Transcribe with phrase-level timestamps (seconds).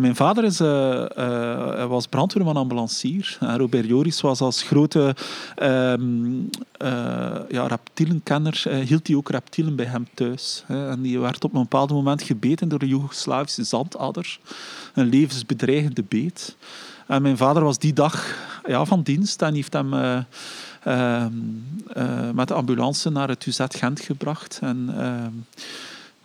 [0.00, 3.36] mijn vader is, uh, was brandweerman ambulancier.
[3.40, 5.16] En Robert Joris was als grote
[5.54, 6.40] ehm,
[7.48, 10.64] ja, reptielenkenner, hield hij ook reptielen bij hem thuis.
[10.68, 14.38] En die werd op een bepaald moment gebeten door een Joegoslavische zandadder.
[14.94, 16.56] Een levensbedreigende beet.
[17.06, 18.34] En mijn vader was die dag
[18.66, 19.94] ja, van dienst en heeft hem
[20.82, 21.32] ehm,
[22.34, 24.58] met de ambulance naar het UZ Gent gebracht.
[24.62, 25.32] En ehm,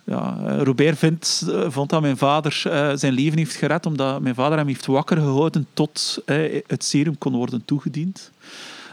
[0.06, 4.20] ja, eh, Robert vindt, eh, vond dat mijn vader uh, zijn leven heeft gered omdat
[4.20, 8.30] mijn vader hem heeft wakker gehouden tot uh, het serum kon worden toegediend.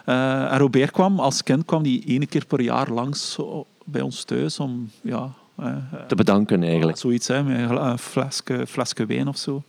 [0.06, 3.38] en Robert kwam, als kind kwam hij ene keer per jaar langs
[3.86, 5.34] bij ons thuis om ja,
[6.08, 6.98] te bedanken eigenlijk.
[6.98, 9.64] zoiets, hè, met een flesje, flesje wijn of zo.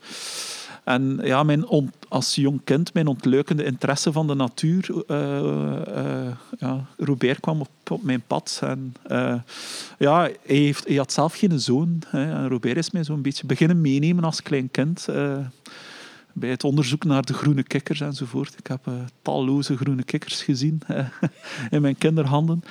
[0.84, 1.66] En ja, mijn
[2.08, 5.04] als jong kind, mijn ontluikende interesse van de natuur.
[5.08, 8.60] Uh, ja, Robert kwam op, mijn pad.
[8.62, 9.34] En, uh,
[9.98, 12.02] ja, hij, heeft, hij had zelf geen zoon.
[12.06, 12.32] Hè.
[12.32, 15.06] En Robert is mij zo'n beetje beginnen meenemen als klein kind.
[16.32, 18.54] bij het onderzoek naar de groene kikkers enzovoort.
[18.58, 18.88] Ik heb
[19.22, 20.80] talloze groene kikkers gezien
[21.70, 22.64] in mijn kinderhanden.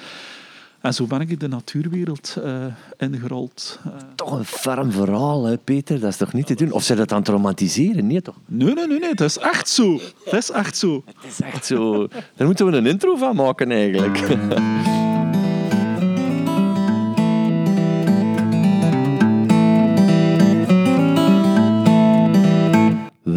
[0.84, 2.66] En zo ben ik de natuurwereld uh,
[2.98, 3.80] ingerold.
[3.88, 6.00] Uh, toch een ferm verhaal, hè, Peter.
[6.00, 6.72] Dat is toch niet te doen?
[6.72, 8.08] Of ze dat aan het romantiseren?
[8.08, 8.36] Nee, toch?
[8.46, 9.10] Nee, nee, nee, nee.
[9.10, 10.00] Het is echt zo.
[10.24, 11.04] Het is echt zo.
[11.06, 12.08] Het is echt zo.
[12.36, 14.18] Daar moeten we een intro van maken, eigenlijk.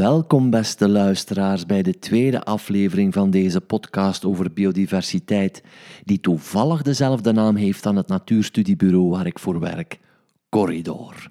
[0.06, 5.62] Welkom, beste luisteraars, bij de tweede aflevering van deze podcast over biodiversiteit,
[6.04, 10.00] die toevallig dezelfde naam heeft aan het natuurstudiebureau waar ik voor werk,
[10.48, 11.30] Corridor.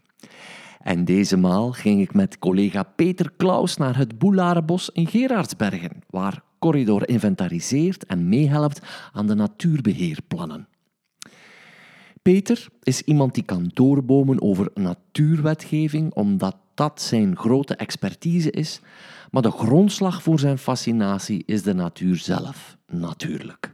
[0.80, 6.44] En deze maal ging ik met collega Peter Klaus naar het Boelarenbos in Gerardsbergen, waar
[6.60, 8.82] Corridor inventariseert en meehelpt
[9.12, 10.68] aan de natuurbeheerplannen.
[12.22, 18.80] Peter is iemand die kan doorbomen over natuurwetgeving, omdat dat zijn grote expertise is,
[19.32, 23.74] maar de grondslag voor zijn fascinatie is de natuur zelf, natuurlijk.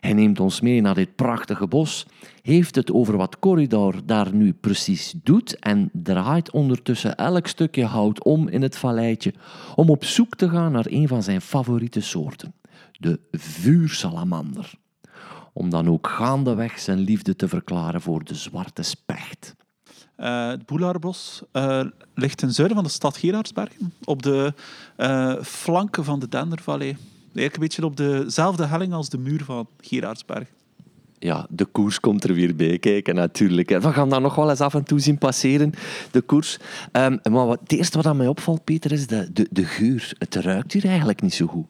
[0.00, 2.06] Hij neemt ons mee naar dit prachtige bos,
[2.42, 8.24] heeft het over wat Corridor daar nu precies doet en draait ondertussen elk stukje hout
[8.24, 9.34] om in het valleitje
[9.74, 12.54] om op zoek te gaan naar een van zijn favoriete soorten,
[12.92, 14.74] de vuursalamander.
[15.52, 19.54] Om dan ook gaandeweg zijn liefde te verklaren voor de zwarte specht.
[20.20, 21.84] Uh, het Boelaarbos uh,
[22.14, 24.54] ligt ten zuiden van de stad Gerardsbergen, op de
[24.98, 26.96] uh, flanken van de Dendervallei.
[27.34, 30.54] Eigenlijk een beetje op dezelfde helling als de muur van Gerardsbergen.
[31.18, 33.68] Ja, de koers komt er weer bij kijken natuurlijk.
[33.68, 35.72] We gaan daar nog wel eens af en toe zien passeren,
[36.10, 36.58] de koers.
[36.92, 40.12] Um, maar wat, het eerste wat aan mij opvalt, Peter, is de, de, de geur.
[40.18, 41.66] Het ruikt hier eigenlijk niet zo goed.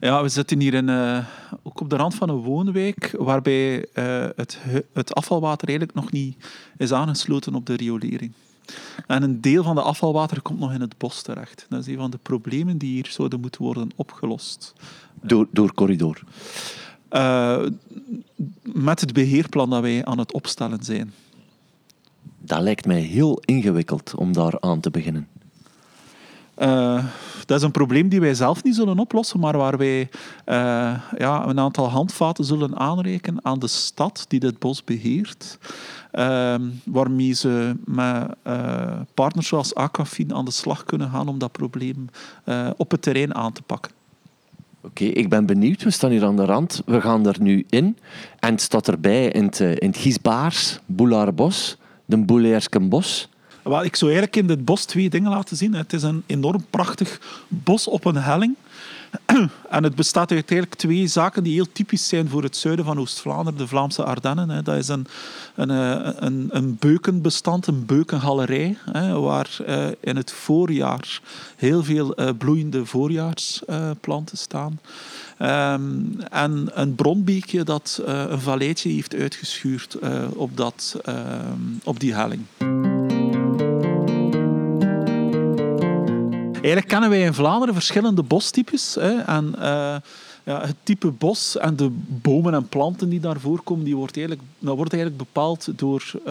[0.00, 1.18] Ja, we zitten hier in, uh,
[1.62, 4.58] ook op de rand van een woonwijk, waarbij uh, het,
[4.92, 6.36] het afvalwater eigenlijk nog niet
[6.76, 8.32] is aangesloten op de riolering.
[9.06, 11.66] En een deel van de afvalwater komt nog in het bos terecht.
[11.68, 14.72] Dat is een van de problemen die hier zouden moeten worden opgelost.
[15.22, 16.22] Door, door corridor?
[17.12, 17.66] Uh,
[18.62, 21.12] met het beheerplan dat wij aan het opstellen zijn.
[22.38, 25.28] Dat lijkt mij heel ingewikkeld om daar aan te beginnen.
[26.58, 27.04] Uh,
[27.48, 30.06] dat is een probleem die wij zelf niet zullen oplossen, maar waar wij uh,
[31.18, 35.58] ja, een aantal handvaten zullen aanreiken aan de stad die dit bos beheert.
[36.12, 36.54] Uh,
[36.84, 42.08] waarmee ze met uh, partners zoals Aquafin aan de slag kunnen gaan om dat probleem
[42.76, 43.92] op het terrein aan te pakken.
[44.80, 45.82] Oké, ik ben benieuwd.
[45.82, 46.82] We staan hier aan de rand.
[46.86, 47.96] We gaan er nu in.
[48.38, 53.28] En het staat erbij in het, in het Giesbaars, Boulaarbos, de Boeleerskenbos.
[53.68, 55.74] Wel, ik zou eigenlijk in dit bos twee dingen laten zien.
[55.74, 58.56] Het is een enorm prachtig bos op een helling.
[59.68, 62.98] En het bestaat uit eigenlijk twee zaken die heel typisch zijn voor het zuiden van
[62.98, 64.64] Oost-Vlaanderen, de Vlaamse Ardennen.
[64.64, 65.06] Dat is een,
[65.54, 68.76] een, eh, een, een beukenbestand, een beukengalerij,
[69.12, 71.20] waar eh, in het voorjaar
[71.56, 74.80] heel veel eh, bloeiende voorjaarsplanten staan.
[75.38, 75.90] Ehm,
[76.30, 79.98] en een bronbeekje dat een valleitje heeft uitgeschuurd
[80.34, 82.42] op, dat, ehm, op die helling.
[86.58, 88.94] Eigenlijk kennen wij in Vlaanderen verschillende bostypes.
[88.94, 89.96] Hè, en uh,
[90.44, 94.48] ja, het type bos en de bomen en planten die daar voorkomen, die wordt eigenlijk,
[94.58, 96.22] dat wordt eigenlijk bepaald door uh,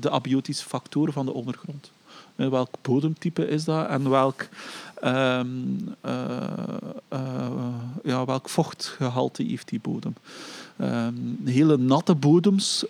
[0.00, 1.90] de abiotische factoren van de ondergrond.
[2.36, 4.48] Uh, welk bodemtype is dat en welk,
[5.04, 5.94] um,
[8.02, 10.14] ja, welk vochtgehalte heeft die bodem.
[10.80, 12.84] Um, hele natte bodems,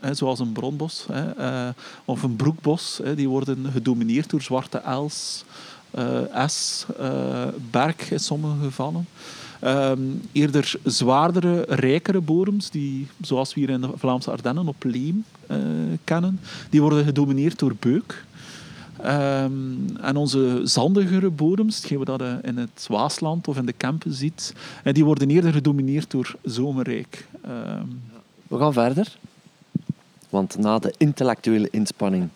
[0.00, 1.06] hè, zoals een bronbos
[2.04, 5.44] of een broekbos, die worden gedomineerd door zwarte els,
[6.46, 9.06] S, uh, berg in sommige gevallen.
[9.64, 15.24] Um, eerder zwaardere, rijkere bodems, die, zoals we hier in de Vlaamse Ardennen op Leem
[15.50, 15.56] uh,
[16.04, 16.40] kennen,
[16.70, 18.24] die worden gedomineerd door beuk.
[19.02, 23.72] Ehm, en onze zandigere bodems, hetgeen we dat eh, in het Waasland of in de
[23.72, 27.26] Kempen ziet, en die worden eerder gedomineerd door zomerrijk.
[27.42, 27.86] Ehm,
[28.48, 29.18] We gaan verder.
[30.28, 32.28] Want na de intellectuele inspanning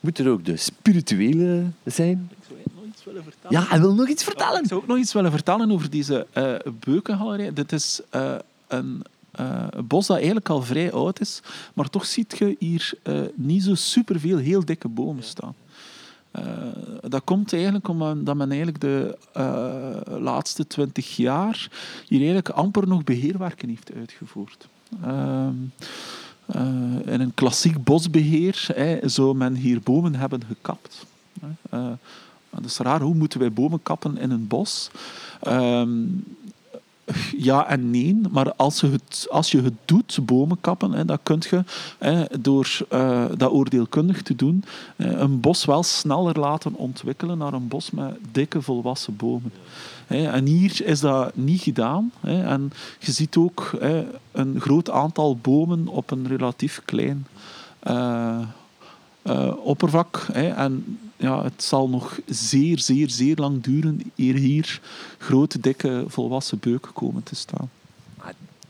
[0.00, 2.30] moet er ook de spirituele zijn.
[3.00, 3.60] Iets willen vertellen.
[3.60, 4.62] Ja, hij wil nog iets vertellen.
[4.62, 7.52] Ik zou ook nog iets willen vertellen over deze uh, beukengalerij.
[7.52, 8.34] Dit is uh,
[8.68, 9.02] een
[9.40, 11.42] uh, bos dat eigenlijk al vrij oud is,
[11.74, 12.92] maar toch ziet je hier
[13.34, 15.54] niet zo superveel heel dikke bomen staan.
[17.00, 19.18] dat komt eigenlijk omdat men eigenlijk de
[20.18, 21.68] laatste twintig jaar
[22.08, 24.68] hier eigenlijk amper nog beheerwerken heeft uitgevoerd.
[25.02, 25.54] Ehm,
[26.56, 31.06] uh, in een klassiek bosbeheer hè, zou men hier bomen hebben gekapt.
[31.74, 31.92] Uh,
[32.50, 34.90] dat is raar, hoe moeten wij bomen kappen in een bos?
[35.48, 35.82] Uh,
[37.36, 41.42] ja en nee, maar als je het, als je het doet, bomen kappen, hè, kun
[41.50, 41.64] je
[41.98, 44.64] hè, door uh, dat oordeelkundig te doen
[44.96, 49.52] een bos wel sneller laten ontwikkelen naar een bos met dikke volwassen bomen.
[50.06, 52.12] En hier is dat niet gedaan.
[52.20, 53.78] En je ziet ook
[54.32, 57.26] een groot aantal bomen op een relatief klein
[57.82, 58.38] uh,
[59.62, 60.26] oppervlak.
[60.32, 64.80] En ja, het zal nog zeer, zeer, zeer lang duren eer hier
[65.18, 67.70] grote, dikke, volwassen beuken komen te staan.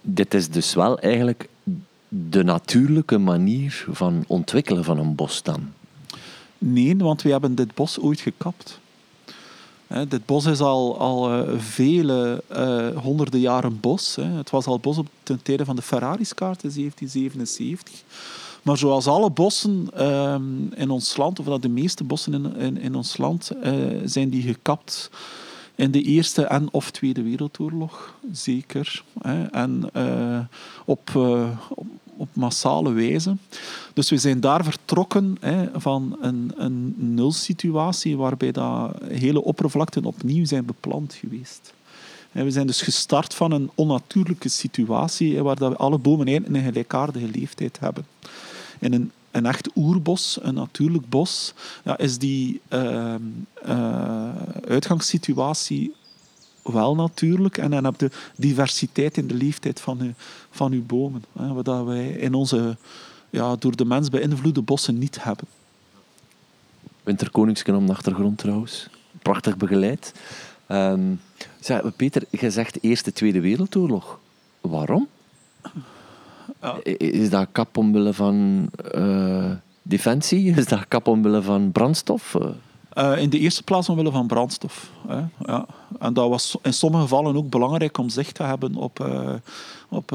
[0.01, 1.49] Dit is dus wel eigenlijk
[2.09, 5.73] de natuurlijke manier van ontwikkelen van een bos dan?
[6.59, 8.79] Nee, want we hebben dit bos ooit gekapt.
[9.87, 14.17] Hè, dit bos is al, al uh, vele uh, honderden jaren bos.
[14.21, 18.03] Het was al bos op ten tijde van de Ferrariskaart in 1777.
[18.63, 20.35] Maar zoals alle bossen uh,
[20.75, 23.73] in ons land, of dat de meeste bossen in, in, in ons land, uh,
[24.05, 25.11] zijn die gekapt
[25.75, 28.15] in de Eerste en of Tweede Wereldoorlog.
[28.33, 29.03] Zeker.
[29.23, 29.45] Hè.
[29.45, 29.91] En
[30.85, 31.87] op, op
[32.21, 33.37] op massale wijze.
[33.95, 40.45] Dus we zijn daar vertrokken hè, van een, een nulsituatie waarbij dat hele oppervlakten opnieuw
[40.45, 41.73] zijn beplant geweest.
[42.33, 47.29] We zijn dus gestart van een onnatuurlijke situatie waar dat alle bomen eigenlijk een gelijkaardige
[47.29, 48.07] leeftijd hebben.
[48.81, 51.55] In een, een echt oerbos, een natuurlijk bos,
[51.85, 53.15] ja, is die uh,
[53.67, 54.29] uh,
[54.69, 55.95] uitgangssituatie
[56.63, 57.59] wel natuurlijk.
[57.59, 60.13] En dan heb je diversiteit in de leeftijd van je,
[60.51, 61.25] van uw bomen.
[61.39, 62.77] Hè, wat wij in onze
[63.31, 65.45] ja, door de mens beïnvloede bossen niet hebben.
[67.03, 68.89] Winterkoningsken om de achtergrond trouwens.
[69.23, 70.15] Prachtig begeleid.
[70.69, 71.21] Um,
[71.97, 74.19] Peter, je zegt Eerste Tweede Wereldoorlog.
[74.61, 75.09] Waarom?
[76.63, 76.79] Ja.
[76.99, 79.51] Is dat kap omwille van uh,
[79.83, 80.55] defensie?
[80.55, 82.37] Is dat kap omwille van brandstof?
[82.95, 84.91] Uh, in de eerste plaats omwille van brandstof.
[85.09, 85.21] Hè.
[85.39, 85.67] Ja.
[85.99, 89.35] En dat was in sommige gevallen ook belangrijk om zicht te hebben op, uh,
[89.89, 90.13] op,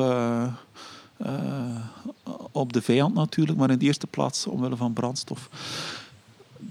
[2.51, 5.49] op de vijand natuurlijk, maar in de eerste plaats omwille van brandstof.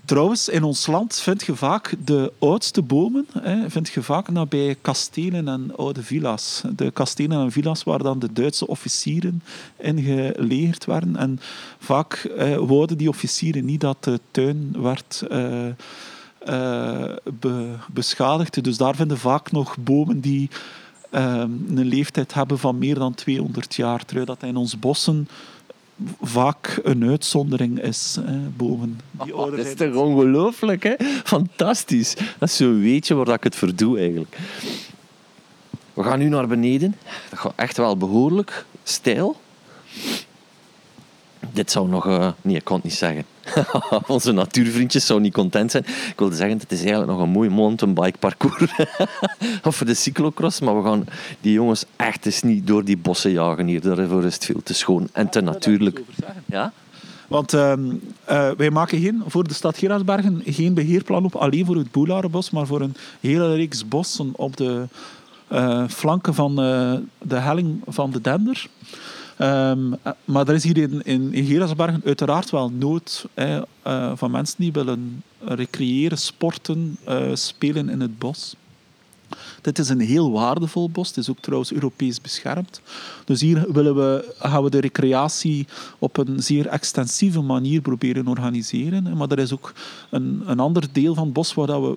[0.05, 4.77] Trouwens, in ons land vind je vaak de oudste bomen hè, vind je vaak nabij
[4.81, 6.63] kastelen en oude villa's.
[6.77, 9.43] De kastelen en villa's waar dan de Duitse officieren
[9.77, 11.17] in gelegerd werden.
[11.17, 11.41] En
[11.79, 15.69] vaak eh, wouden die officieren niet dat de tuin werd eh,
[17.41, 18.65] be, beschadigd.
[18.65, 20.51] Dus daar vinden vaak nog bomen die
[21.15, 24.05] uh, een leeftijd hebben van meer dan 200 jaar.
[24.05, 25.29] Terwijl dat in onze bossen
[26.23, 29.01] vaak een uitzondering is, hè, bomen.
[29.11, 30.95] Die oh, dat is toch ongelooflijk, hè?
[31.25, 32.15] Fantastisch.
[32.15, 34.39] Dat is zo'n weetje waar ik het voor doe, eigenlijk.
[35.95, 36.97] We gaan nu naar beneden.
[37.31, 39.37] Dat gaat echt wel behoorlijk stijl.
[41.55, 42.07] Dit zou nog...
[42.07, 43.25] Uh, nee, ik kon het niet zeggen.
[44.07, 45.85] Onze natuurvriendjes zouden niet content zijn.
[45.87, 48.73] Ik wilde zeggen, het is eigenlijk nog een mooi mountainbike parcours.
[49.65, 50.61] of voor de cyclocross.
[50.61, 51.05] Maar we gaan
[51.41, 53.81] die jongens echt eens niet door die bossen jagen hier.
[53.81, 56.03] Daarvoor is het veel te schoon en te natuurlijk.
[56.47, 56.73] Ja?
[57.29, 57.73] Want uh,
[58.31, 62.51] uh, wij maken geen, voor de stad Gerardsbergen geen beheerplan op alleen voor het Boelarenbos,
[62.51, 64.87] maar voor een hele reeks bossen op de
[65.53, 66.55] uh, flanken van
[67.19, 68.69] de helling van de Dender.
[69.41, 73.63] Um, maar er is hier in, in, in uiteraard wel nood uh,
[74.15, 78.57] van mensen die willen recreëren, sporten, uh, spelen in het bos.
[79.61, 81.09] Dit is een heel waardevol bos.
[81.09, 82.81] Het is ook trouwens Europees beschermd.
[83.25, 85.67] Dus hier willen we, gaan we de recreatie
[85.99, 89.17] op een zeer extensieve manier proberen organiseren.
[89.17, 89.73] Maar er is ook
[90.11, 91.97] een, een ander deel van het bos waar dat we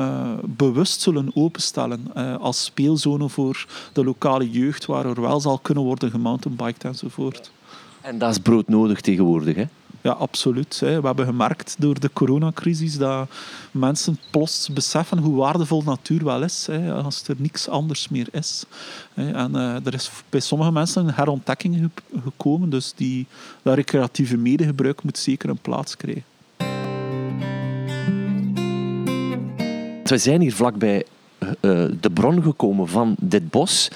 [0.00, 5.58] uh, bewust zullen openstellen uh, als speelzone voor de lokale jeugd, waar er wel zal
[5.58, 7.50] kunnen worden gemountainbiked enzovoort.
[8.00, 9.64] En dat is broodnodig tegenwoordig, hè?
[10.02, 10.80] Ja, absoluut.
[10.80, 11.00] Hè.
[11.00, 13.28] We hebben gemerkt door de coronacrisis dat
[13.70, 18.64] mensen plots beseffen hoe waardevol natuur wel is, hè, als er niks anders meer is.
[19.14, 21.90] En uh, er is bij sommige mensen een herontdekking
[22.22, 23.26] gekomen, dus die,
[23.62, 26.24] dat recreatieve medegebruik moet zeker een plaats krijgen.
[30.10, 31.04] We zijn hier vlakbij
[31.38, 31.48] uh,
[32.00, 33.88] de bron gekomen van dit bos.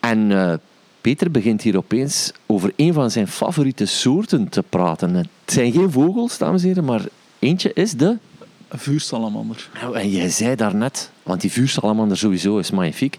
[0.00, 0.54] En uh,
[1.00, 5.14] Peter begint hier opeens over een van zijn favoriete soorten te praten.
[5.14, 7.02] Het zijn geen vogels, dames en heren, maar
[7.38, 8.18] eentje is de...
[8.68, 9.68] Een vuursalamander.
[9.80, 13.18] Nou, en jij zei daarnet, want die vuursalamander sowieso is magnifiek,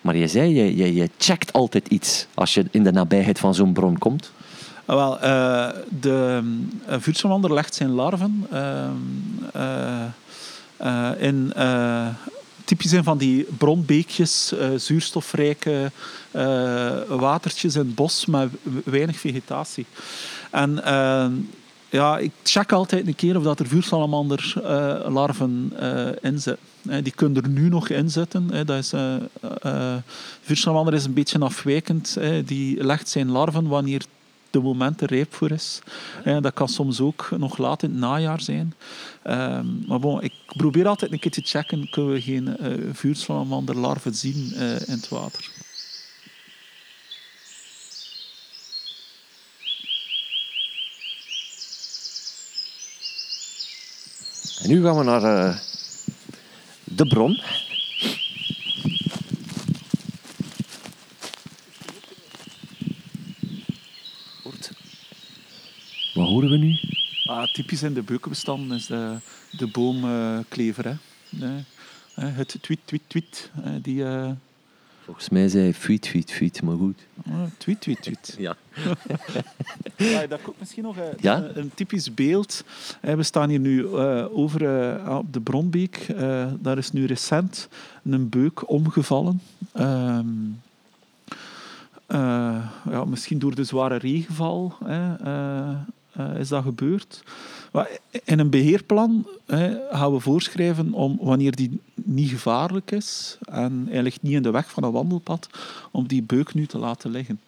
[0.00, 3.54] maar je zei, je, je, je checkt altijd iets als je in de nabijheid van
[3.54, 4.32] zo'n bron komt.
[4.84, 5.68] Ah, wel, uh,
[6.00, 6.42] de
[6.88, 10.02] vuursalamander legt zijn larven uh,
[11.18, 11.52] in
[12.64, 15.90] typisch zijn van die bronbeekjes, zuurstofrijke
[17.08, 18.48] watertjes in het bos met
[18.84, 19.86] weinig vegetatie.
[20.50, 20.80] En
[21.90, 25.72] ja, ik check altijd een keer of dat er vuursalamander-larven
[26.20, 26.64] in zitten.
[27.02, 28.66] Die kunnen er nu nog in zitten.
[28.66, 28.92] Dat is,
[30.42, 32.16] vuursalamander is een beetje afwijkend.
[32.44, 34.02] Die legt zijn larven wanneer
[34.52, 35.78] de moment er rijp voor is.
[36.24, 38.74] dat kan soms ook nog laat in het najaar zijn.
[39.26, 44.14] Um, maar bon, ik probeer altijd een keer te checken, kunnen we geen uh, vuursalamander-larven
[44.14, 45.50] zien uh, in het water.
[54.62, 55.56] En nu gaan we naar uh,
[56.84, 57.40] de bron.
[64.42, 64.70] Wat
[66.32, 66.78] horen we nu?
[67.24, 69.16] Ah, typisch in de beukenbestanden is de,
[69.50, 70.84] de boomklever.
[70.84, 70.94] Hè.
[72.20, 73.50] Het tweet, tweet, tweet.
[73.82, 74.30] Die, uh...
[75.04, 76.98] Volgens mij zei hij tweet, tweet, tweet, maar goed.
[77.56, 78.34] Tweet, tweet, tweet.
[78.38, 78.56] ja.
[79.96, 80.26] ja.
[80.26, 81.50] Dat komt misschien nog ja?
[81.54, 82.64] een, typisch beeld.
[83.00, 84.60] We staan hier nu uh, over
[85.18, 86.06] op de Bronbeek.
[86.60, 87.68] daar is nu recent
[88.04, 89.40] een beuk omgevallen.
[89.72, 90.26] Ehm,
[92.90, 94.76] ja, misschien door de zware regenval.
[94.84, 95.78] Hè, uh,
[96.38, 97.22] is dat gebeurd.
[98.24, 104.02] In een beheerplan hè, gaan we voorschrijven om wanneer die niet gevaarlijk is en hij
[104.02, 105.48] ligt niet in de weg van een wandelpad,
[105.90, 107.40] om die beuk nu te laten liggen.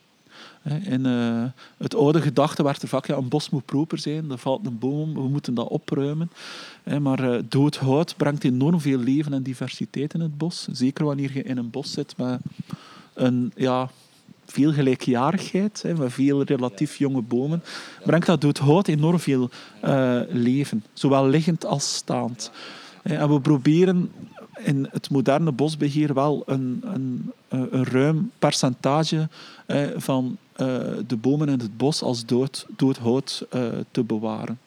[0.82, 1.44] In uh,
[1.76, 4.78] het oude gedachte werd er vaak, ja, een bos moet proper zijn, er valt een
[4.78, 6.30] boom, we moeten dat opruimen.
[7.00, 10.68] Maar uh, dood hout brengt enorm veel leven en diversiteit in het bos.
[10.72, 12.40] Zeker wanneer je in een bos zit met
[13.14, 13.90] een, ja,
[14.46, 17.62] veel gelijkjarigheid, hè, met veel relatief jonge bomen,
[18.04, 19.50] brengt dat dood hout enorm veel
[19.84, 22.50] uh, leven, zowel liggend als staand.
[23.02, 24.12] En we proberen
[24.58, 29.28] in het moderne bosbeheer wel een, een, een ruim percentage
[29.96, 30.66] van uh,
[31.06, 33.46] de bomen in het bos als dood, dood hout
[33.90, 34.58] te bewaren.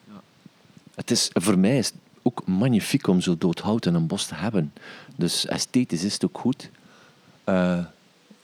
[0.94, 4.26] Het is, voor mij is het ook magnifiek om zo dood hout in een bos
[4.26, 4.72] te hebben.
[5.16, 6.70] Dus esthetisch is het ook goed.
[7.48, 7.78] Uh,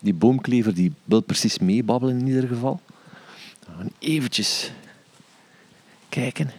[0.04, 2.80] die boomklever die wil precies meebabbelen in ieder geval.
[3.99, 4.70] Eventjes
[6.08, 6.50] kijken.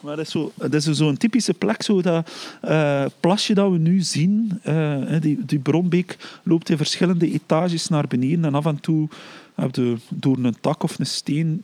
[0.00, 2.30] Maar dat is, zo, dat zo'n typische plek, zo dat
[2.64, 4.60] uh, plasje dat we nu zien.
[4.66, 9.08] Uh, die, die bronbeek loopt in verschillende etages naar beneden en af en toe
[9.54, 11.60] heb je door een tak of een steen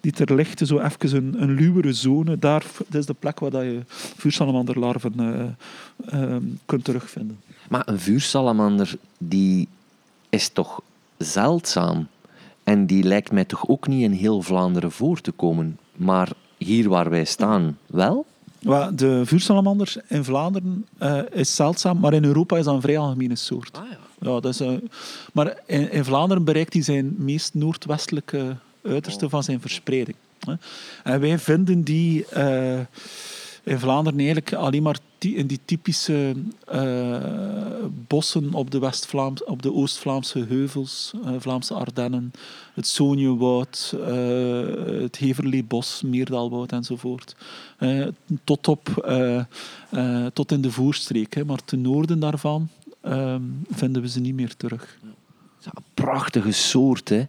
[0.00, 2.38] die er ligt, zo even een, een luwere zone.
[2.38, 3.80] Daar, dat is de plek waar je
[4.16, 5.56] vuursalamanderlarven
[6.66, 7.38] kunt terugvinden.
[7.68, 9.68] Maar een vuursalamander die
[10.28, 10.82] is toch
[11.18, 12.06] zeldzaam.
[12.64, 15.78] En die lijkt mij toch ook niet in heel Vlaanderen voor te komen.
[15.96, 16.28] Maar
[16.64, 18.26] hier waar wij staan, wel?
[18.94, 23.36] De vuursalamander in Vlaanderen uh, is zeldzaam, maar in Europa is dat een vrij algemene
[23.36, 23.78] soort.
[23.78, 23.98] Ah, ja.
[24.30, 24.70] Ja, dat is, uh,
[25.32, 29.30] maar in, in, Vlaanderen bereikt hij zijn meest noordwestelijke uiterste oh.
[29.30, 30.16] van zijn verspreiding.
[31.02, 32.26] En wij vinden die...
[32.36, 32.80] Uh,
[33.64, 36.34] in Vlaanderen eigenlijk alleen maar in die typische
[36.74, 39.14] uh, bossen op de, West
[39.44, 42.32] op de Oost-Vlaamse heuvels, uh, Vlaamse Ardennen,
[42.74, 47.36] het Soonjewoud, uh, het Heverleebos, Meerdalwoud enzovoort.
[48.44, 48.88] tot, op,
[50.32, 51.34] tot in de voerstreek.
[51.34, 51.44] Hè.
[51.44, 52.68] Maar ten noorden daarvan
[53.00, 54.98] ehm, vinden we ze niet meer terug.
[55.58, 57.08] Ja, prachtige soort.
[57.08, 57.24] Hè.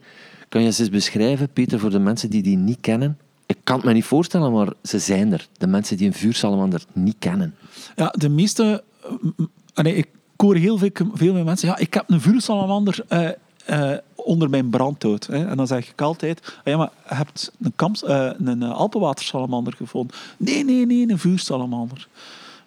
[0.50, 3.18] Kan je eens beschrijven, Peter, voor de mensen die die niet kennen?
[3.53, 5.48] Ik kan het me niet voorstellen, maar ze zijn er.
[5.57, 7.55] De mensen die een vuursalamander niet kennen.
[7.95, 8.83] Ja, de meeste...
[9.05, 9.45] Uh,
[9.75, 11.67] nee, ik hoor heel veel, veel mensen...
[11.67, 13.29] Ja, ik heb een vuursalamander uh,
[13.69, 15.25] uh, onder mijn brandhout.
[15.25, 15.45] Hè.
[15.45, 16.53] En dan zeg ik altijd...
[16.57, 20.15] Ah, ja, maar je hebt een, kamps, een alpenwatersalamander gevonden.
[20.38, 22.07] Nee, nee, nee, een vuursalamander.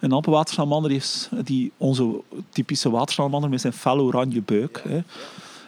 [0.00, 4.82] Een alpenwatersalamander is die, onze typische watersalamander met zijn fel oranje buik.
[4.88, 5.02] Hè.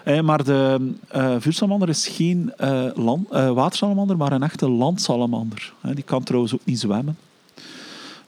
[0.04, 5.72] Eh, maar de uh, vuursalamander is geen uh, land, uh, watersalamander, maar een echte landsalamander.
[5.94, 7.18] die kan trouwens ook niet zwemmen.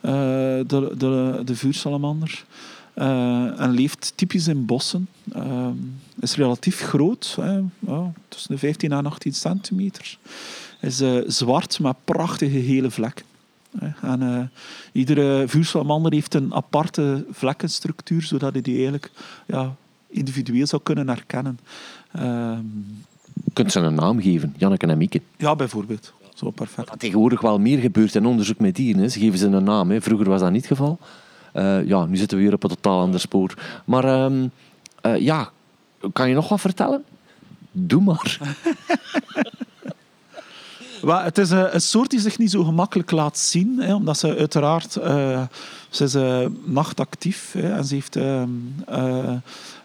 [0.00, 2.44] de, de, de vuursalamander.
[2.94, 5.08] en leeft typisch in bossen.
[6.20, 7.38] is relatief groot,
[8.28, 10.18] tussen de 15 en 18 centimeter.
[10.80, 13.24] Is zwart met prachtige gele vlekken.
[14.02, 14.50] En
[14.92, 19.10] iedere vuursalamander heeft een aparte vlekkenstructuur, zodat je die eigenlijk
[19.46, 19.76] ja,
[20.10, 21.58] individueel zou kunnen herkennen.
[22.16, 22.58] Uh,
[23.52, 25.20] Kunt ze een naam geven, Janneke en Mieke?
[25.36, 26.12] Ja, bijvoorbeeld.
[26.34, 26.88] Zo perfect.
[26.88, 29.10] Wat tegenwoordig wel meer gebeurt in onderzoek met dieren.
[29.10, 29.90] Ze geven ze een naam.
[29.90, 30.00] Hè.
[30.00, 30.98] Vroeger was dat niet het geval.
[31.54, 33.54] Uh, ja, nu zitten we weer op een totaal ander spoor.
[33.84, 34.50] Maar um,
[35.18, 35.50] ja,
[36.12, 37.04] kan je nog wat vertellen?
[37.72, 38.38] Doe maar.
[41.02, 44.18] well, het is een, een, soort die zich niet zo gemakkelijk laat zien, hè, omdat
[44.18, 44.96] ze uiteraard...
[44.96, 45.42] Uh,
[45.90, 46.16] ze is
[46.64, 48.18] nachtactief hè, en ze heeft...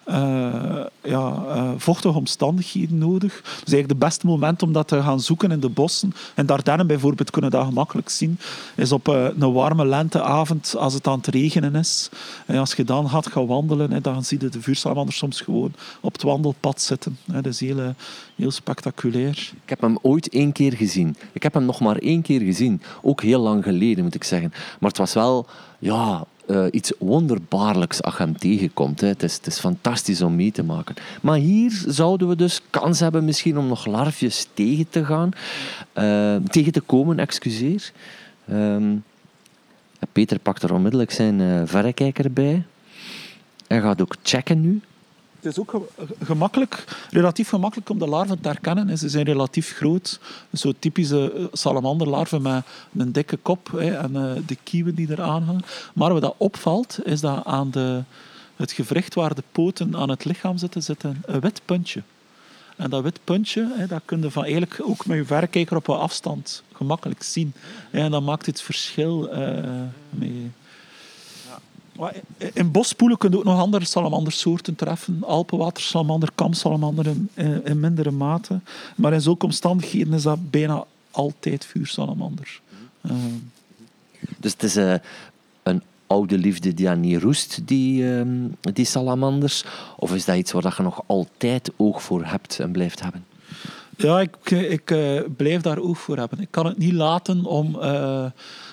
[0.07, 3.41] Uh, ja, uh, vochtige omstandigheden nodig.
[3.41, 6.13] Dus eigenlijk het beste moment om dat te gaan zoeken in de bossen.
[6.35, 8.39] En Dardenne bijvoorbeeld kunnen dat gemakkelijk zien.
[8.75, 12.09] Is op uh, een warme lenteavond als het aan het regenen is.
[12.45, 15.73] En als je dan gaat gaan wandelen, hè, dan zie je de vuursalamanders soms gewoon
[16.01, 17.17] op het wandelpad zitten.
[17.25, 17.93] Dat is heel,
[18.35, 19.51] heel spectaculair.
[19.63, 21.15] Ik heb hem ooit één keer gezien.
[21.31, 22.81] Ik heb hem nog maar één keer gezien.
[23.01, 24.49] Ook heel lang geleden, moet ik zeggen.
[24.79, 25.45] Maar het was wel...
[25.79, 29.01] Ja, uh, iets wonderbaarlijks als je hem tegenkomt.
[29.01, 29.07] Hè.
[29.07, 30.95] Het, is, het is fantastisch om mee te maken.
[31.21, 35.31] Maar hier zouden we dus kans hebben misschien om nog larfjes tegen te gaan.
[35.95, 37.91] Uh, tegen te komen, excuseer.
[38.51, 39.03] Um,
[40.11, 42.63] Peter pakt er onmiddellijk zijn uh, verrekijker bij.
[43.67, 44.81] Hij gaat ook checken nu
[45.45, 45.81] is ook
[46.23, 48.97] gemakkelijk, relatief gemakkelijk om de larven te herkennen.
[48.97, 50.19] Ze zijn relatief groot.
[50.53, 52.63] Zo typische eh, salamanderlarven met
[52.97, 55.63] een dikke kop en eh, de kieuwen die eraan hangen.
[55.93, 58.03] Maar wat dat opvalt, is dat aan de,
[58.55, 62.01] het gewricht waar de poten aan het lichaam zitten, zit een, wit puntje.
[62.75, 65.95] En dat wit puntje, dat kun je van eigenlijk ook met je verrekijker op een
[65.95, 67.53] afstand gemakkelijk zien.
[67.91, 70.51] En dat maakt het verschil uh, mee.
[72.53, 75.23] In bospoelen kun je ook nog andere salamandersoorten treffen.
[75.23, 77.29] Alpenwatersalamander, kamsalamander in,
[77.63, 78.59] in, mindere mate.
[78.95, 82.59] Maar in zulke omstandigheden is dat bijna altijd vuursalamander.
[83.01, 83.11] Uh.
[84.37, 84.93] Dus het is uh,
[85.63, 88.21] een oude liefde die aan niet roest, die, uh,
[88.59, 89.63] die salamanders?
[89.97, 93.25] Of is dat iets waar je nog altijd oog voor hebt en blijft hebben?
[93.97, 96.39] Ja, ik, ik uh, blijf daar oog voor hebben.
[96.39, 97.79] Ik kan het niet laten om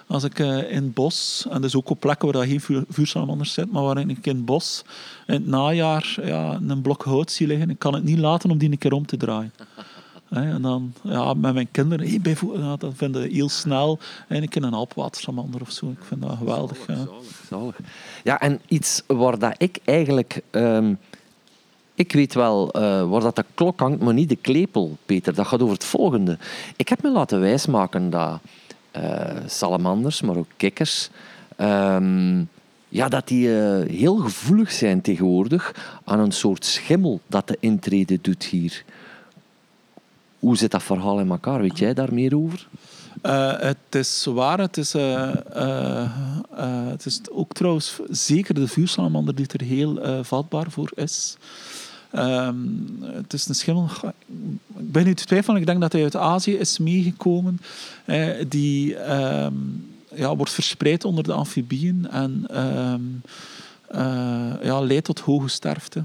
[0.06, 3.52] als ik uh, in het bos, en dus ook op plekken waar geen vuur, vuursalamanders
[3.52, 4.84] zit, maar waar ik in het bos
[5.26, 8.58] in het najaar ja, een blok hout zie liggen, ik kan het niet laten om
[8.58, 9.52] die een keer om te draaien.
[10.30, 14.74] en dan ja, met mijn kinderen, hey, bijvoorbeeld, ja, dan vinden heel snel een een
[14.74, 15.90] alpwatersalamander of zo.
[15.90, 16.78] Ik vind dat geweldig.
[16.86, 17.10] Zalig,
[17.48, 17.78] zalig.
[18.24, 20.42] Ja, en iets waar dat ik eigenlijk...
[20.50, 20.98] Um,
[21.94, 25.34] ik weet wel uh, waar dat de klok hangt, maar niet de klepel, Peter.
[25.34, 26.38] Dat gaat over het volgende.
[26.76, 28.40] Ik heb me laten wijsmaken dat
[29.46, 31.11] salamanders, maar ook kikkers.
[31.61, 32.48] Um,
[32.88, 35.74] ja, dat die uh, heel gevoelig zijn tegenwoordig
[36.05, 38.85] aan een soort schimmel dat de intrede doet hier.
[40.38, 41.61] Hoe zit dat verhaal in elkaar?
[41.61, 42.68] Weet jij daar meer over?
[43.22, 44.59] Uh, het is waar.
[44.59, 44.92] Het is,
[46.92, 51.37] het is ook trouwens zeker de vuursalamander die er heel vatbaar voor is.
[52.16, 53.88] Um, het is een schimmel.
[54.79, 55.61] Ik ben nu te twijfelen.
[55.61, 57.61] Ik denk dat hij uit Azië is meegekomen.
[58.48, 63.22] Die um, ja, wordt verspreid onder de amfibieën en um,
[63.94, 66.05] uh, ja, leidt tot hoge sterfte.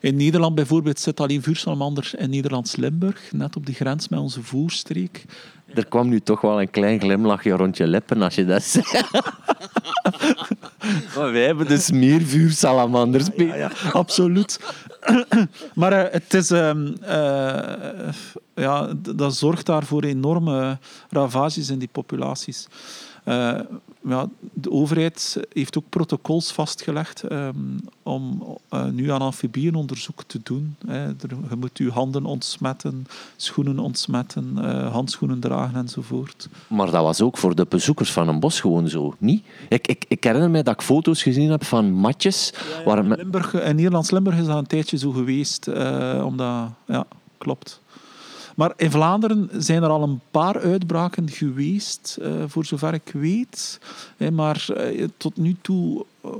[0.00, 4.42] in Nederland bijvoorbeeld zit alleen vuursalamander in Nederlands Limburg, net op de grens met onze
[4.42, 5.24] voerstreek.
[5.74, 8.84] Er kwam nu toch wel een klein glimlachje rond je lippen als je dat zei.
[11.16, 13.28] maar wij hebben dus meer vuursalamanders.
[13.36, 14.58] Ja, ja, ja, absoluut.
[15.74, 16.50] maar uh, het is...
[16.50, 18.12] Um, uh,
[18.54, 20.78] ja, dat zorgt daarvoor enorme
[21.10, 22.66] ravages in die populaties.
[23.24, 23.60] Uh,
[24.08, 28.42] ja, de overheid heeft ook protocols vastgelegd um, om
[28.92, 30.76] nu aan amfibieënonderzoek te doen.
[30.86, 31.06] Hè.
[31.06, 34.56] Je moet je handen ontsmetten, schoenen ontsmetten,
[34.92, 36.48] handschoenen dragen enzovoort.
[36.66, 39.44] Maar dat was ook voor de bezoekers van een bos gewoon zo, niet?
[39.68, 42.52] Ik, ik, ik herinner mij dat ik foto's gezien heb van matjes.
[42.78, 45.68] Ja, waar in, Limburg, in Nederlands-Limburg is dat een tijdje zo geweest,
[46.22, 46.68] omdat...
[46.86, 47.06] Ja,
[47.38, 47.80] klopt.
[48.60, 53.80] Maar in Vlaanderen zijn er al een paar uitbraken geweest, uh, voor zover ik weet.
[54.32, 56.30] maar uh, tot nu toe uh,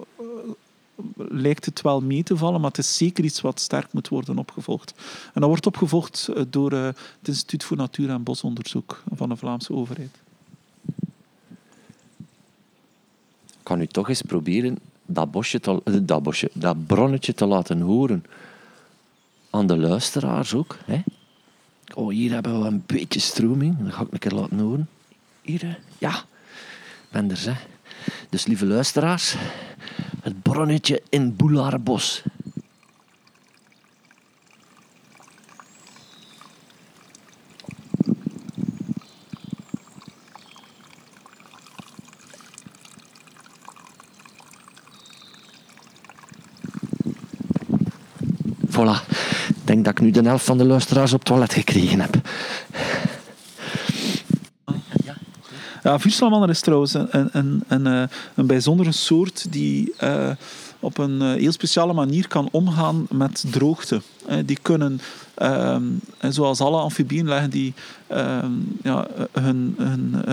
[1.17, 4.39] lijkt het wel mee te vallen, maar het is zeker iets wat sterk moet worden
[4.39, 4.95] opgevolgd.
[5.35, 10.17] En dat wordt opgevolgd door het Instituut voor Natuur- en Bosonderzoek van de Vlaamse overheid.
[13.47, 17.81] Ik kan u toch eens proberen dat, bosje te, dat, bosje, dat bronnetje te laten
[17.81, 18.25] horen
[19.51, 20.77] aan de luisteraars ook.
[20.85, 21.03] Hè?
[21.95, 23.79] Oh, hier hebben we een beetje stroming.
[23.85, 24.89] Dat ga ik een keer laten horen.
[25.43, 26.25] Hier, ja.
[27.11, 27.53] Ben er, hè.
[28.29, 29.35] Dus lieve luisteraars,
[30.23, 32.23] het bronnetje in Boelaarbos.
[48.71, 49.20] Voilà.
[49.71, 52.15] Denk dat ik nu de helft van de luisteraars op het toilet gekregen heb.
[55.83, 55.99] Ja,
[56.49, 60.31] is trouwens een, een, een, een, een bijzondere soort die uh,
[60.81, 64.01] op een uh, heel speciale manier kan omgaan met droogte.
[64.29, 65.01] Uh, die kunnen,
[65.43, 67.75] um, zoals alle amfibieën, leggen die
[68.13, 70.25] um, ja, hun, hun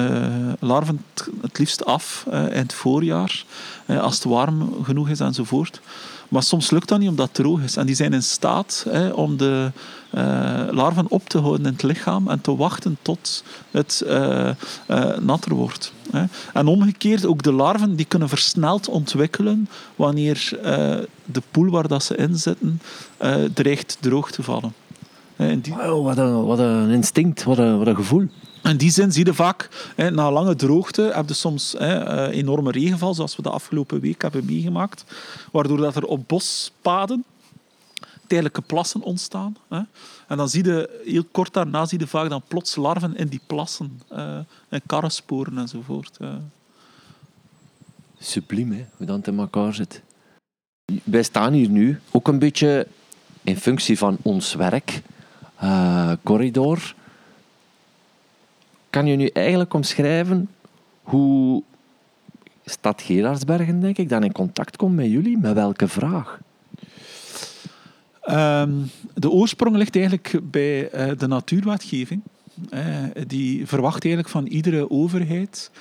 [0.60, 1.04] larven
[1.42, 3.46] het liefst af in het voorjaar,
[3.88, 5.82] als het warm genoeg is enzovoort.
[6.30, 7.78] Maar soms lukt dat niet omdat het droog is.
[7.78, 9.72] En die zijn in staat hè, om de
[10.16, 14.50] uh, larven op te houden in het lichaam en te wachten tot het uh,
[14.90, 15.94] uh, natter wordt.
[16.12, 16.24] Hè.
[16.54, 20.50] En omgekeerd, ook de larven die kunnen versneld ontwikkelen wanneer
[21.26, 22.82] de poel waar dat ze in zitten
[23.54, 24.74] dreigt droog te vallen.
[26.04, 28.28] Wat, een, wat een instinct, wat een gevoel.
[28.68, 33.14] In die zin zie je vaak, hè, na lange droogte, heb soms hè, enorme regenval,
[33.14, 35.04] zoals we de afgelopen week hebben meegemaakt,
[35.52, 37.24] waardoor dat er op bospaden
[38.28, 39.58] tijdelijke plassen ontstaan.
[39.70, 39.82] Hè.
[40.28, 43.42] En dan zie je, heel kort daarna, zie je vaak dan plots larven in die
[43.48, 44.02] plassen.
[44.12, 44.38] Uh,
[44.70, 46.18] en karrensporen enzovoort.
[48.20, 50.02] Subliem, hè, hoe dat in elkaar zit.
[51.04, 52.88] Wij staan hier nu ook een beetje
[53.44, 55.02] in functie van ons werk.
[55.64, 56.96] Uh, corridor.
[58.90, 60.50] Kan je nu eigenlijk omschrijven
[61.02, 61.64] hoe
[62.66, 65.38] Stad Gerardsbergen, denk ik, dan in contact komt met jullie?
[65.38, 66.40] Met welke vraag?
[68.30, 72.22] Um, de oorsprong ligt eigenlijk bij uh, de natuurwetgeving.
[72.70, 75.72] Uh, die verwacht eigenlijk van iedere overheid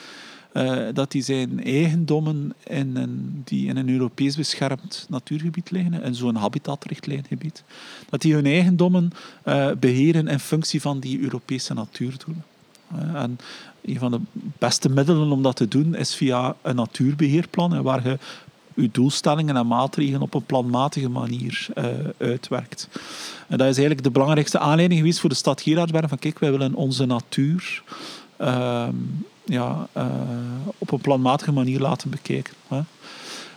[0.52, 6.36] uh, dat die zijn eigendommen in die in een Europees beschermd natuurgebied liggen, in zo'n
[6.36, 7.64] habitatrichtlijngebied,
[8.08, 9.10] dat die hun eigendommen
[9.78, 12.44] beheren in functie van die Europese natuurdoelen.
[13.14, 13.38] En
[13.85, 14.20] een van de
[14.59, 18.18] beste middelen om dat te doen is via een natuurbeheerplan, waar je
[18.75, 21.85] uw doelstellingen en maatregelen op een planmatige manier uh,
[22.18, 22.88] uitwerkt.
[23.49, 26.51] En dat is eigenlijk de belangrijkste aanleiding geweest voor de stad Gerardsberg van kijk, wij
[26.51, 27.83] willen onze natuur
[28.40, 28.88] uh,
[29.44, 30.05] ja, uh,
[30.79, 32.55] op een planmatige manier laten bekijken.
[32.68, 32.81] Hè.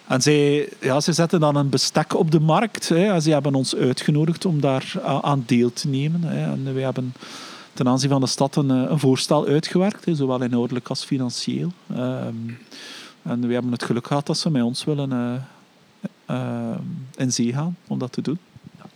[0.08, 2.90] En zij, ja, zij zetten dan een bestek op de markt.
[2.90, 6.24] Hè, ze hebben ons uitgenodigd om daar aan deel te nemen.
[6.24, 6.52] Hè.
[6.52, 7.14] En wij hebben
[7.74, 11.72] ten aanzien van de stad een, een voorstel uitgewerkt, hè, zowel inhoudelijk als financieel.
[11.88, 12.36] Ehm,
[13.22, 16.78] en we hebben het geluk gehad dat ze met ons willen uh, uh,
[17.16, 18.40] in zee gaan om dat te doen.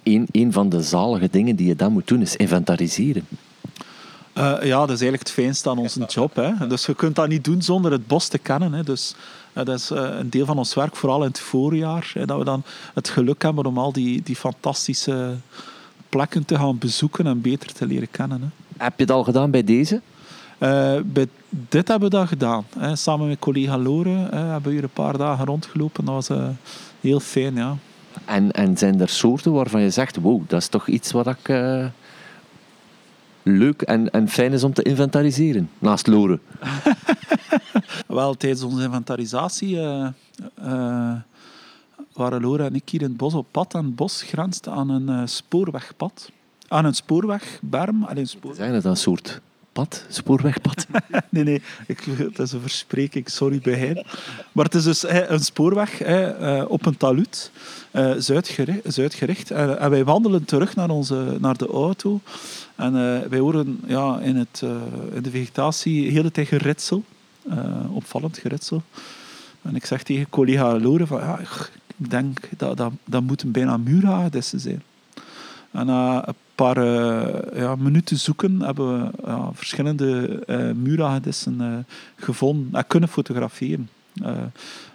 [0.04, 3.28] Een, een van de zalige dingen die je dan moet doen is inventariseren.
[4.38, 6.36] Uh, ja, dat is eigenlijk het fijnste aan onze job.
[6.36, 6.68] Hè.
[6.68, 8.74] Dus je kunt dat niet doen zonder het bos te kennen.
[8.74, 8.84] Hè.
[8.84, 9.16] Dus
[9.54, 12.12] dat is een deel van ons werk, vooral in het voorjaar.
[12.14, 15.36] Hè, dat we dan het geluk hebben om al die, die fantastische
[16.10, 18.42] plekken te gaan bezoeken en beter te leren kennen.
[18.42, 18.48] Hè.
[18.84, 20.02] Heb je het al gedaan bij deze?
[20.60, 22.66] Uh, bij dit hebben we dat gedaan.
[22.78, 22.96] Hè.
[22.96, 26.06] Samen met collega Lore hè, hebben we hier een paar dagen rondgelopen.
[26.06, 26.48] Dat was uh,
[27.02, 27.78] heel fijn, ja.
[28.26, 31.48] En, en zijn er soorten waarvan je zegt, wow, dat is toch iets wat ik...
[31.48, 31.86] Uh,
[33.44, 36.40] leuk en, en fijn is om te inventariseren, naast Lore?
[38.08, 39.78] Wel, tijdens onze inventarisatie
[42.14, 43.74] waren Lore en ik hier in het bos op pad.
[43.74, 46.32] En het bos grenst aan een spoorwegpad.
[46.74, 48.04] Aan een spoorwegberm.
[48.04, 48.56] Alleen spoor...
[48.56, 50.88] Zijn het een soort pad, spoorwegpad?
[51.30, 52.06] nee, nee, ik,
[52.36, 54.06] dat is een verspreking, sorry bij hen.
[54.52, 57.52] Maar het is dus een spoorweg eh, op een talud,
[57.92, 58.94] uh, zuidgericht.
[58.94, 59.52] zuidgericht.
[59.52, 62.22] En, wij wandelen terug naar, onze, naar de auto.
[62.76, 64.64] En uh, wij horen ja, in, het,
[65.14, 67.04] in de vegetatie de hele tijd geritsel.
[67.90, 68.82] opvallend geritsel.
[69.62, 73.78] En ik zeg tegen collega Lore van, ja, ik denk dat dat, dat moeten bijna
[73.78, 74.84] muurhagedissen zijn.
[75.74, 80.40] En na een paar uh, ja, minuten zoeken hebben we ja, verschillende
[80.76, 81.78] muurhagedissen uh,
[82.16, 83.90] gevonden en kunnen fotograferen.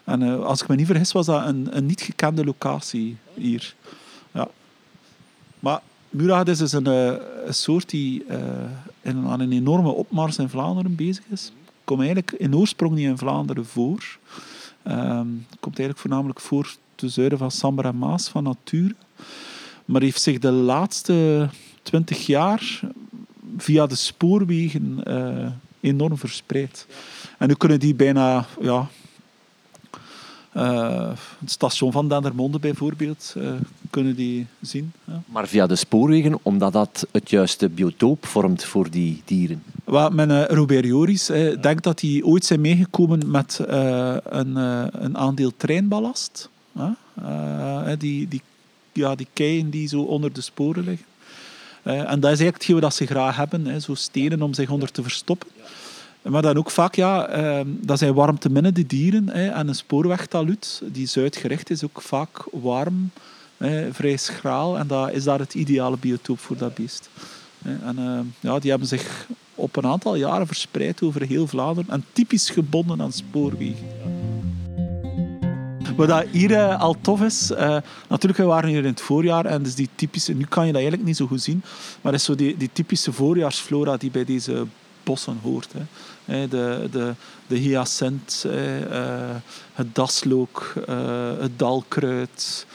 [0.04, 3.74] en als ik me niet vergis, was dat een, een niet gekende locatie hier.
[4.32, 4.48] Ja.
[5.60, 8.24] Maar muurhagedis is een, een, soort die
[9.00, 11.52] in, aan een enorme opmars in Vlaanderen bezig is.
[11.84, 14.18] Komt eigenlijk in oorsprong niet in Vlaanderen voor.
[14.88, 18.94] Um, komt eigenlijk voornamelijk voor te zuiden van Samber en Maas van Nature
[19.88, 21.48] maar heeft zich de laatste
[21.82, 22.80] twintig jaar
[23.56, 25.46] via de spoorwegen uh,
[25.80, 26.86] enorm verspreid.
[27.38, 28.88] En nu kunnen die bijna, ja,
[30.56, 33.50] uh, het station van Dendermonde bijvoorbeeld, uh,
[33.90, 34.92] kunnen die zien.
[35.04, 35.22] Ja.
[35.26, 39.62] Maar via de spoorwegen, omdat dat het juiste biotoop vormt voor die dieren?
[39.90, 41.26] Uh, Robert Joris
[41.60, 43.60] denkt dat die ooit zijn meegekomen met
[44.24, 44.56] een,
[45.04, 46.48] een aandeel treinballast.
[47.98, 48.42] die, die
[48.98, 51.06] ja, die keien die zo onder de sporen liggen.
[51.84, 54.70] Uh, en dat is eigenlijk hetgeen wat ze graag hebben, hè, zo stenen om zich
[54.70, 55.48] onder te verstoppen.
[56.22, 59.28] Maar dan ook vaak, ja, uh, dat zijn warmteminnende dieren.
[59.28, 63.10] Hè, en een spoorwegtaluut, die zuidgericht is, ook vaak warm
[63.56, 64.78] hè, vrij schraal.
[64.78, 67.08] En dat is daar het ideale biotoop voor dat beest.
[67.62, 72.04] En eh, ja, die hebben zich op een aantal jaren verspreid over heel Vlaanderen en
[72.12, 73.86] typisch gebonden aan spoorwegen.
[75.98, 77.76] Wat dat hier uh, al tof is, uh,
[78.08, 80.80] natuurlijk, we waren hier in het voorjaar en dus die typische, nu kan je dat
[80.80, 81.62] eigenlijk niet zo goed zien,
[82.00, 84.66] maar is zo die, die typische voorjaarsflora die bij deze
[85.02, 85.72] bossen hoort.
[86.24, 86.48] Hè.
[86.48, 87.14] De, de,
[87.46, 88.46] de hyacint,
[89.72, 90.74] het daslook,
[91.38, 92.66] het dalkruid,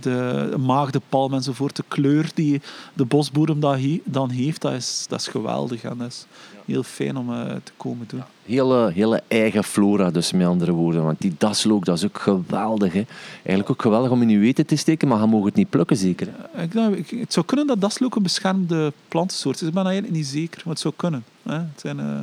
[0.00, 1.76] de maagdepalm enzovoort.
[1.76, 2.60] De kleur die
[2.94, 3.60] de bosboerem
[4.04, 6.26] dan heeft, dat is, dat is geweldig en dat is
[6.66, 7.26] heel fijn om
[7.62, 8.22] te komen doen.
[8.44, 11.04] Hele, hele eigen flora, dus met andere woorden.
[11.04, 12.92] Want die daslook, dat is ook geweldig.
[12.92, 13.04] Hè.
[13.36, 15.96] Eigenlijk ook geweldig om in je weten te steken, maar je mag het niet plukken,
[15.96, 16.28] zeker.
[16.56, 19.68] Ik, ik, het zou kunnen dat daslook een beschermde plantensoort is.
[19.68, 21.24] Ik ben eigenlijk niet zeker, maar het zou kunnen.
[21.42, 21.54] Hè.
[21.54, 22.20] Het zijn, uh...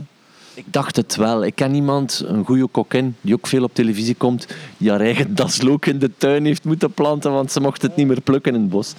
[0.53, 1.43] Ik dacht het wel.
[1.43, 5.35] Ik ken iemand, een goede kokin, die ook veel op televisie komt, die haar eigen
[5.41, 8.61] daslook in de tuin heeft moeten planten, want ze mocht het niet meer plukken in
[8.61, 8.93] het bos.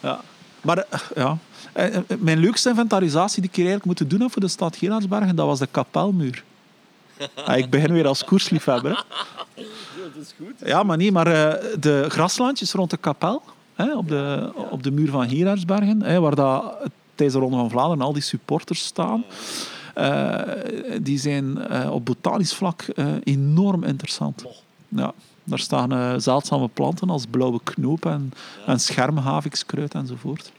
[0.00, 0.20] Ja,
[0.60, 1.32] maar uh, ja, eh,
[2.18, 5.58] mijn leukste inventarisatie die ik hier eigenlijk moeten doen voor de stad Gerardsbergen, dat was
[5.58, 6.44] de kapelmuur.
[7.44, 9.04] Ah, ik begin weer als koersliefhebber.
[9.54, 9.62] Ja,
[10.14, 10.68] dat is goed.
[10.68, 13.42] Ja, maar nee, maar uh, de graslandjes rond de kapel,
[13.74, 16.76] hè, op, de, op de muur van Gerardsbergen, hè, waar dat,
[17.14, 19.24] tijdens de Ronde van Vlaanderen al die supporters staan,
[19.98, 20.40] uh,
[21.02, 22.84] die zijn uh, op botanisch vlak
[23.24, 24.44] enorm interessant.
[24.88, 25.12] Ja,
[25.44, 28.32] daar staan zeldzame planten als blauwe knoop en,
[28.66, 28.72] ja.
[28.72, 30.52] en schermhavikskruid enzovoort.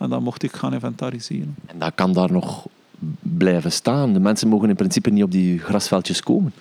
[0.00, 1.54] En dan mocht ik gaan inventariseren.
[1.66, 2.66] En dat kan daar nog
[3.20, 4.12] blijven staan.
[4.12, 6.52] De mensen mogen in principe niet op die grasveldjes komen.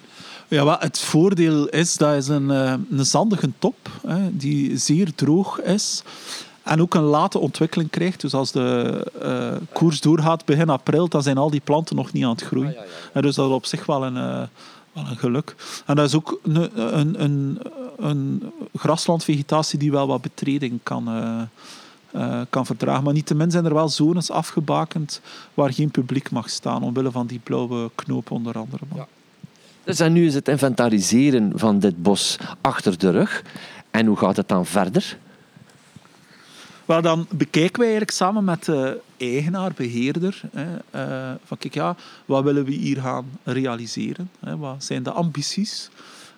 [0.47, 5.61] Ja, wat het voordeel is, dat is een, een zandige top hè, die zeer droog
[5.61, 6.03] is.
[6.63, 8.21] En ook een late ontwikkeling krijgt.
[8.21, 12.23] Dus als de uh, koers doorgaat begin april, dan zijn al die planten nog niet
[12.23, 12.71] aan het groeien.
[12.71, 13.21] Ja, ja, ja.
[13.21, 14.41] Dus dat is op zich wel een, uh,
[14.93, 15.55] wel een geluk.
[15.85, 17.59] En dat is ook een, een, een,
[17.97, 21.41] een graslandvegetatie die wel wat betreding kan, uh,
[22.15, 23.03] uh, kan verdragen.
[23.03, 25.21] Maar niettemin zijn er wel zones afgebakend
[25.53, 28.83] waar geen publiek mag staan, omwille van die blauwe knoop onder andere.
[28.95, 29.07] Ja.
[29.83, 33.43] Dus en nu is het inventariseren van dit bos achter de rug.
[33.91, 35.17] En hoe gaat het dan verder?
[36.85, 41.95] Wel, dan bekijken wij eigenlijk samen met de eigenaar, beheerder, hè, uh, van kijk, ja,
[42.25, 44.29] wat willen we hier gaan realiseren?
[44.39, 45.89] Hè, wat zijn de ambities?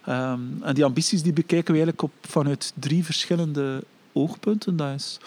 [0.10, 4.76] Um, en die ambities die bekijken we eigenlijk op, vanuit drie verschillende oogpunten.
[4.76, 5.20] Dat is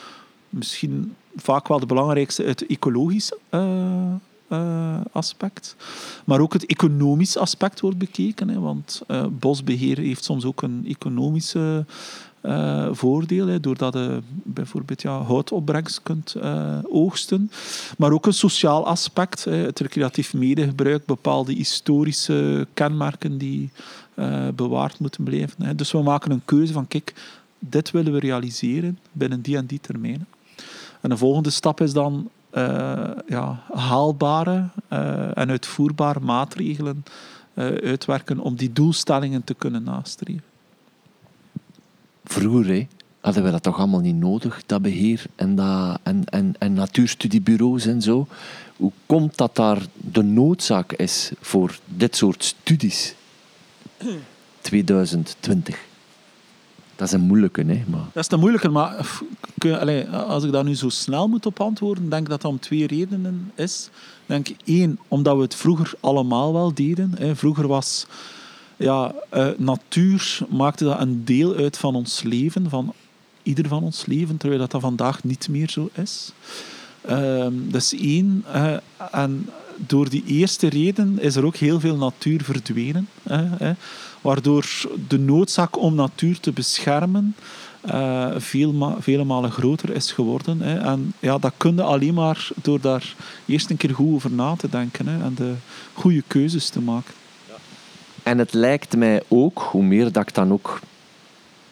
[0.54, 4.12] misschien vaak wel de belangrijkste het ecologisch uh,
[4.48, 5.76] uh, aspect.
[6.24, 8.48] Maar ook het economisch aspect wordt bekeken.
[8.48, 11.84] Hè, want uh, bosbeheer heeft soms ook een economische
[12.90, 13.46] voordeel.
[13.46, 16.36] Hè, doordat je bijvoorbeeld ja, houtopbrengst kunt
[16.90, 17.50] oogsten.
[17.98, 19.44] Maar ook een sociaal aspect.
[19.44, 23.70] Hè, het recreatief medegebruik, bepaalde historische kenmerken die
[24.54, 25.64] bewaard moeten blijven.
[25.64, 25.74] Hè.
[25.74, 27.14] Dus we maken een keuze van kijk,
[27.58, 30.26] dit willen we realiseren binnen die en die termijnen.
[31.04, 37.04] En de volgende stap is dan uh, ja, haalbare uh, en uitvoerbare maatregelen
[37.54, 40.42] uh, uitwerken om die doelstellingen te kunnen nastreven.
[42.24, 42.86] Vroeger hè,
[43.20, 47.86] hadden we dat toch allemaal niet nodig, dat beheer en, dat, en, en, en natuurstudiebureaus
[47.86, 48.26] en zo.
[48.76, 53.14] Hoe komt dat daar de noodzaak is voor dit soort studies?
[54.60, 55.93] 2020.
[56.96, 57.82] Dat is een moeilijke, hè?
[57.86, 58.06] Maar...
[58.12, 59.06] Dat is een moeilijke, maar
[59.58, 62.58] allez, als ik daar nu zo snel moet op antwoorden, denk ik dat dat om
[62.58, 63.88] twee redenen is.
[64.26, 67.12] Denk één, omdat we het vroeger allemaal wel deden.
[67.18, 67.36] Hè.
[67.36, 68.06] Vroeger was
[68.76, 72.92] ja, uh, natuur maakte dat een deel uit van ons leven, van
[73.42, 76.32] ieder van ons leven, terwijl dat, dat vandaag niet meer zo is.
[77.10, 78.44] Uh, dat is één.
[78.54, 78.76] Uh,
[79.10, 83.08] en door die eerste reden is er ook heel veel natuur verdwenen.
[84.24, 84.66] Waardoor
[85.08, 87.36] de noodzaak om natuur te beschermen
[87.86, 90.60] uh, veel, vele malen groter is geworden.
[90.60, 90.78] Hè.
[90.78, 93.14] En ja, dat kun je alleen maar door daar
[93.46, 95.52] eerst een keer goed over na te denken hè, en de
[95.92, 97.14] goede keuzes te maken.
[98.22, 100.80] En het lijkt mij ook, hoe meer dat ik dan ook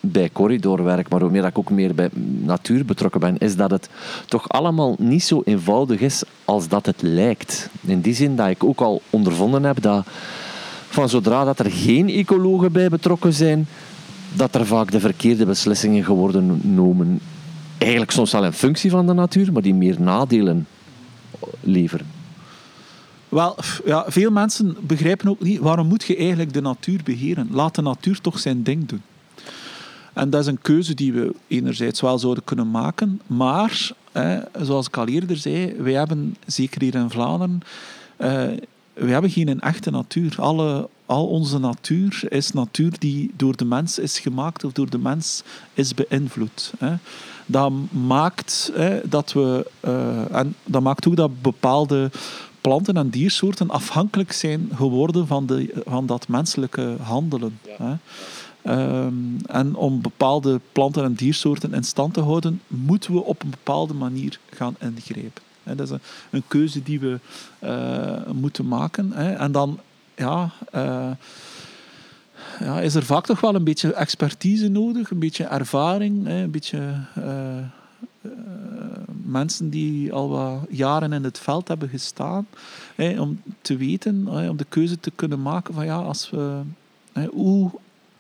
[0.01, 2.09] bij corridor werk, maar hoe meer dat ik ook meer bij
[2.43, 3.89] natuur betrokken ben, is dat het
[4.27, 7.69] toch allemaal niet zo eenvoudig is als dat het lijkt.
[7.81, 10.07] In die zin dat ik ook al ondervonden heb dat
[10.93, 13.67] van zodra dat er geen ecologen bij betrokken zijn,
[14.33, 17.21] dat er vaak de verkeerde beslissingen geworden genomen.
[17.79, 20.67] Eigenlijk soms wel in functie van de natuur, maar die meer nadelen
[21.61, 22.07] leveren.
[23.29, 27.49] Wel, ja, veel mensen begrijpen ook niet waarom moet je eigenlijk de natuur beheren.
[27.51, 29.03] Laat de natuur toch zijn ding doen.
[30.13, 33.91] En dat is een keuze die we enerzijds wel zouden kunnen maken, maar
[34.61, 37.61] zoals ik al eerder zei, wij hebben zeker hier in Vlaanderen
[38.17, 38.43] eh,
[38.93, 40.35] we hebben geen echte natuur.
[40.39, 44.99] Alle, al onze natuur is natuur die door de mens is gemaakt of door de
[44.99, 45.43] mens
[45.75, 46.73] is beïnvloed.
[46.79, 46.95] Hè.
[47.47, 52.11] Dat maakt hè, dat we uh, en dat maakt ook dat bepaalde
[52.61, 57.59] planten en diersoorten afhankelijk zijn geworden van, de, van dat menselijke handelen.
[57.69, 57.95] Hè.
[59.05, 63.51] Um, en om bepaalde planten en diersoorten in stand te houden, moeten we op een
[63.51, 65.43] bepaalde manier gaan ingrijpen.
[65.65, 65.99] Dat is
[66.31, 67.19] een, keuze die we
[67.65, 69.13] uh, moeten maken.
[69.13, 69.79] En dan
[70.15, 71.11] ja, uh,
[72.61, 76.95] ja, is er vaak toch wel een beetje expertise nodig, een beetje ervaring, een beetje
[77.19, 77.25] uh,
[79.25, 82.47] mensen die al wat jaren in het veld hebben gestaan,
[82.97, 86.61] om te weten, om de keuze te kunnen maken van ja, als we,
[87.31, 87.71] hoe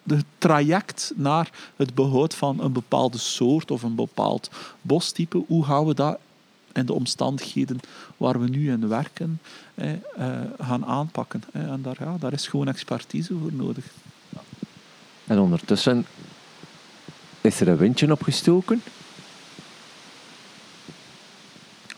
[0.02, 4.50] de traject naar het behoud van een bepaalde soort of een bepaald
[4.80, 6.18] bostype, hoe gaan we dat
[6.72, 7.80] in de omstandigheden
[8.16, 9.40] waar we nu in werken
[9.74, 9.90] eh,
[10.60, 11.42] gaan aanpakken.
[11.52, 13.84] En daar, ja, daar is gewoon expertise voor nodig.
[15.26, 16.06] En ondertussen
[17.40, 18.82] is er een windje opgestoken.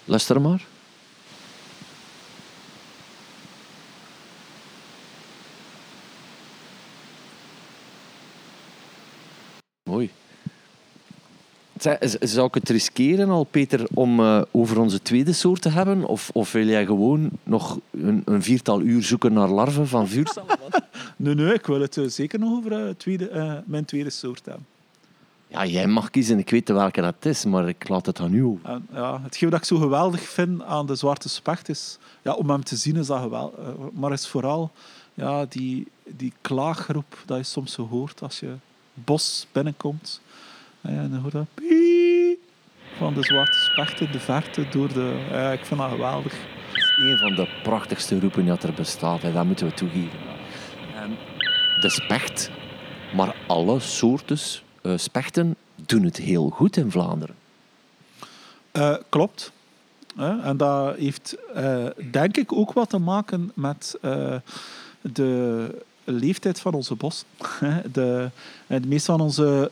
[0.04, 0.66] Luister maar.
[9.82, 10.10] Mooi.
[12.20, 16.05] Zou ik het riskeren al, Peter, om uh, over onze tweede soort te hebben?
[16.05, 20.59] Of, of wil jij gewoon nog een, een viertal uur zoeken naar larven van vuurcellen?
[21.16, 24.66] nee, nee, ik wil het uh, zeker nog over uh, tweede, mijn tweede soort hebben.
[25.47, 26.38] Ja, jij mag kiezen.
[26.38, 28.70] Ik weet welke dat is, maar ik laat het aan u over.
[28.70, 31.99] En, ja, hetgeen dat ik zo geweldig vind aan de zwarte specht is...
[32.23, 33.59] Ja, om hem te zien is dat geweldig.
[33.92, 34.70] maar is vooral
[35.14, 38.55] ja, die, die klaaggroep dat je soms zo hoort als je
[38.94, 40.20] bos binnenkomt
[40.85, 42.38] en dan hoor je piep
[42.97, 45.27] van de zwarte specht in de verte door de...
[45.31, 46.33] Ja, ik vind dat geweldig.
[46.33, 49.23] Dat is een van de prachtigste roepen dat er bestaat.
[49.23, 49.33] Hè.
[49.33, 50.18] Dat moeten we toegeven.
[51.81, 52.51] De specht,
[53.14, 54.38] maar alle soorten
[54.83, 57.35] uh, spechten doen het heel goed in Vlaanderen.
[58.73, 59.53] Uh, klopt.
[60.18, 61.37] Uh, en dat heeft
[62.11, 63.99] denk ik ook wat te maken met
[65.01, 65.66] de
[66.05, 67.25] leeftijd van onze bos.
[67.92, 68.31] de,
[68.66, 69.70] de meeste van onze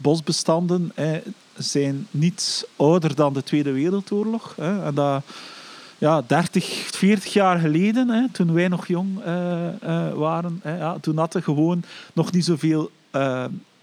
[0.00, 0.92] bosbestanden
[1.56, 4.54] zijn niet ouder dan de Tweede Wereldoorlog.
[4.56, 5.24] Hè, en dat,
[5.98, 10.98] ja, 30, 40 jaar geleden, hè, toen wij nog jong uh, uh, waren, hè, ja,
[10.98, 12.90] toen hadden we gewoon nog niet zoveel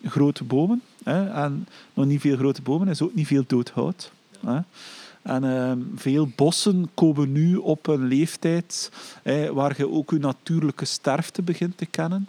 [0.04, 0.82] grote bomen.
[1.04, 4.12] Hè, en nog niet veel grote bomen is ook niet veel dood hout.
[4.45, 4.60] Hè.
[5.21, 8.91] En uh, veel bossen komen nu op een leeftijd
[9.54, 12.28] waar je ook je natuurlijke sterfte begint te kennen.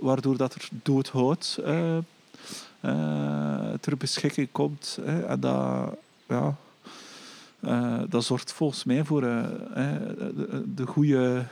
[0.00, 1.98] waardoor dat er dood hout uh, uh,
[3.80, 4.98] ter beschikking komt.
[5.26, 5.96] en dat,
[6.28, 6.56] ja,
[7.64, 11.44] uh, dat zorgt volgens mij voor uh, de, de goede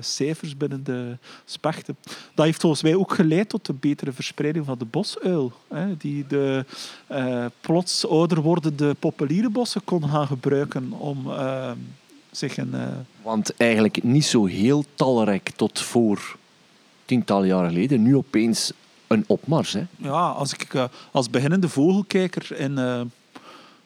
[0.00, 1.96] cijfers binnen de spechten.
[2.34, 5.52] Dat heeft volgens mij ook geleid tot een betere verspreiding van de bosuil.
[5.68, 6.64] Hè, die de
[7.60, 11.32] plots ouder wordende populiere bossen kon gaan gebruiken om
[12.30, 12.74] zich een...
[13.22, 16.36] Want eigenlijk niet zo heel talrijk tot voor
[17.04, 18.02] tientallen jaren geleden.
[18.02, 18.72] Nu opeens
[19.10, 19.72] een opmars.
[19.72, 19.86] Hè?
[19.96, 22.78] Ja, als ik als beginnende vogelkijker in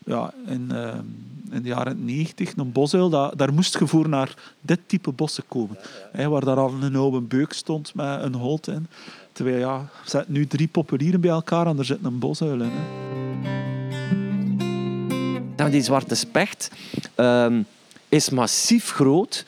[0.04, 0.94] ja, in, uh,
[1.50, 5.44] in de jaren 90, een bosuil, dat, daar moest je voor naar dit type bossen
[5.48, 5.78] komen.
[6.12, 8.86] Hè, waar daar al een oude beuk stond met een holt in.
[9.32, 12.70] Terwijl, ja, zetten nu drie populieren bij elkaar en er zit een bosuil in.
[12.72, 13.12] Hè.
[15.56, 16.70] Nou, die zwarte specht
[17.16, 17.58] uh,
[18.08, 19.44] is massief groot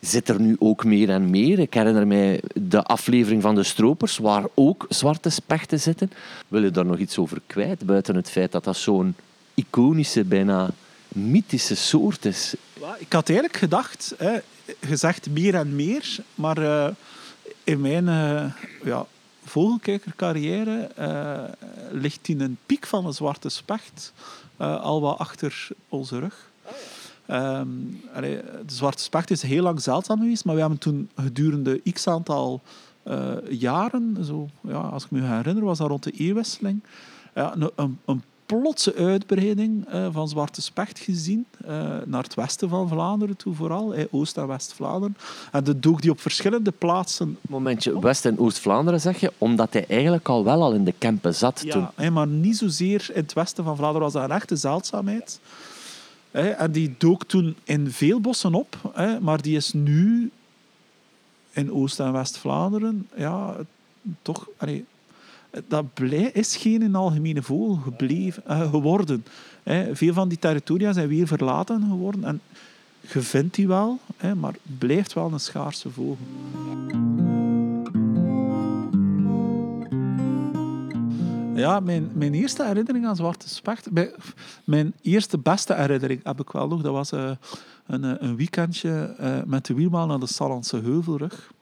[0.00, 1.58] zit er nu ook meer en meer.
[1.58, 6.12] Ik herinner mij de aflevering van de Stropers, waar ook zwarte spechten zitten.
[6.48, 9.14] Wil je daar nog iets over kwijt, buiten het feit dat dat zo'n
[9.54, 10.70] iconische, bijna
[11.08, 12.54] mythische soort is.
[12.98, 14.38] Ik had eigenlijk gedacht, hè,
[14.80, 16.88] gezegd meer en meer, maar uh,
[17.64, 18.06] in mijn
[18.84, 19.00] uh,
[19.44, 21.38] vogelkijkercarrière uh,
[21.90, 24.12] ligt in een piek van een zwarte specht
[24.56, 26.50] al wat achter onze rug.
[27.30, 31.80] Um, allee, de zwarte specht is heel lang zeldzaam geweest, maar we hebben toen gedurende
[31.92, 32.62] x aantal
[33.48, 36.82] jaren, zo, ja, als ik me herinner, was dat rond de eeuwwisseling,
[37.34, 41.46] ja, een, een plotse uitbreiding uh, van zwarte specht gezien.
[41.62, 41.68] Uh,
[42.04, 45.16] naar het westen van Vlaanderen toe vooral, eh, Oost- en West-Vlaanderen.
[45.52, 47.38] En de doog die op verschillende plaatsen...
[47.40, 51.34] Momentje, West- en Oost-Vlaanderen zeg je, omdat hij eigenlijk al wel al in de Kempen
[51.34, 52.12] zat ja, toen.
[52.12, 55.40] maar niet zozeer in het westen van Vlaanderen was dat een echte zeldzaamheid.
[56.30, 60.30] En die dook toen in veel bossen op, maar die is nu
[61.50, 63.56] in Oost- en West-Vlaanderen ja,
[64.22, 64.48] toch
[65.68, 69.24] dat blij is geen algemene vogel gebleven, uh, geworden.
[69.92, 72.24] veel van die territoria zijn weer verlaten geworden.
[72.24, 72.40] En
[73.00, 76.26] je vindt die wel, hè, maar blijft wel een schaarse vogel.
[81.58, 83.88] Ja, mijn, mijn eerste herinnering aan Zwarte Specht...
[84.64, 86.82] Mijn eerste beste herinnering heb ik wel nog.
[86.82, 87.30] Dat was eh,
[87.86, 91.52] een, eh, een weekendje eh, met de wielbaan naar de Sallandse Heuvelrug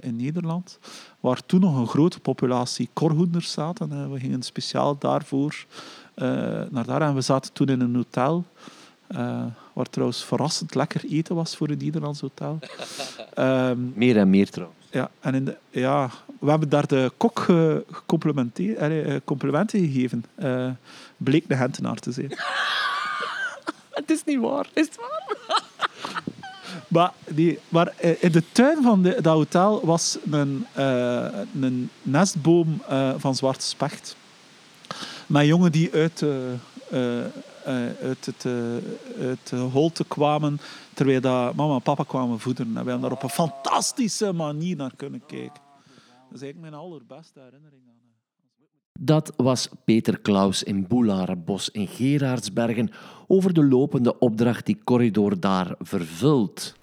[0.00, 0.78] in Nederland.
[1.20, 4.12] Waar toen nog een grote populatie korhoenders zaten.
[4.12, 5.66] We gingen speciaal daarvoor
[6.70, 7.02] naar daar.
[7.02, 8.44] En we zaten toen in een hotel...
[9.72, 12.58] waar trouwens verrassend lekker eten was voor een Nederlands hotel.
[13.34, 14.85] Ehm, Meer en meer trouwens.
[14.96, 20.24] Ja, en in de, ja, we hebben daar de kok ge- eh, complimenten gegeven.
[20.34, 20.70] Eh,
[21.16, 22.30] bleek de Gentenaar te zijn.
[23.98, 24.66] Het is niet waar.
[24.72, 25.24] Is het waar?
[26.88, 31.26] Maar, die, maar eh, in de tuin van de, dat hotel was een, eh,
[31.60, 34.16] een nestboom eh, van zwarte specht.
[35.26, 36.52] Met jongen die uit, eh,
[36.90, 37.30] eh, eh,
[38.02, 38.52] uit het, eh,
[39.26, 40.60] uit de holte kwamen,
[40.96, 42.76] terwijl dat mama en papa kwamen voederen.
[42.76, 45.62] En wij hebben daar op een fantastische manier naar kunnen kijken.
[46.28, 47.94] Dat is eigenlijk mijn allerbeste herinnering aan.
[48.98, 52.90] Dat was Peter Klaus in Boelarenbos in Gerardsbergen
[53.26, 56.74] over de lopende opdracht die Corridor daar vervult.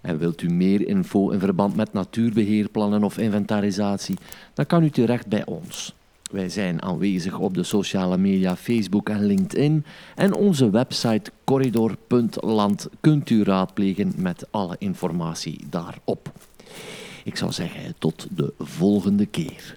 [0.00, 4.16] En wilt u meer info in verband met natuurbeheerplannen of inventarisatie,
[4.54, 5.94] dan kan u terecht bij ons.
[6.36, 9.84] Wij zijn aanwezig op de sociale media Facebook en LinkedIn
[10.14, 16.32] en onze website corridor.land kunt u raadplegen met alle informatie daarop.
[17.24, 19.76] Ik zou zeggen tot de volgende keer.